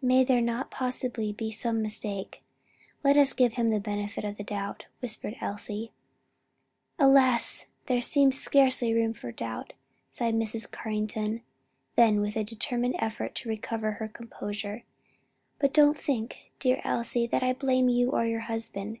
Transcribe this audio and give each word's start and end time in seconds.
"May 0.00 0.24
there 0.24 0.40
not 0.40 0.70
possibly 0.70 1.34
be 1.34 1.50
some 1.50 1.82
mistake. 1.82 2.42
Let 3.04 3.18
us 3.18 3.34
give 3.34 3.52
him 3.56 3.68
the 3.68 3.78
benefit 3.78 4.24
of 4.24 4.38
the 4.38 4.42
doubt," 4.42 4.86
whispered 5.00 5.36
Elsie. 5.42 5.92
"Alas 6.98 7.66
there 7.84 8.00
seems 8.00 8.40
scarcely 8.40 8.94
room 8.94 9.12
for 9.12 9.30
doubt!" 9.32 9.74
sighed 10.10 10.32
Mrs. 10.32 10.70
Carrington, 10.72 11.42
then, 11.94 12.22
with 12.22 12.36
a 12.36 12.42
determined 12.42 12.96
effort 13.00 13.34
to 13.34 13.50
recover 13.50 13.92
her 13.92 14.08
composure, 14.08 14.84
"But 15.58 15.74
don't 15.74 15.98
think, 15.98 16.52
dear 16.58 16.80
Elsie, 16.82 17.26
that 17.26 17.42
I 17.42 17.52
blame 17.52 17.90
you 17.90 18.08
or 18.12 18.24
your 18.24 18.40
husband. 18.40 18.96